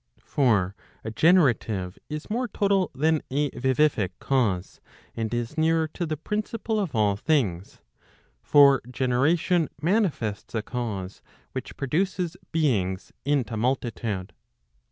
[0.23, 4.81] '}For a generative is more total than a vivific cause,
[5.15, 7.81] and is nearer to the principle of all things.
[8.41, 14.33] For generation manifests a cause which produces beings into multitude.